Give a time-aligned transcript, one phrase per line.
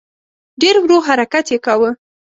[0.61, 1.91] ډېر ورو حرکت یې کاوه.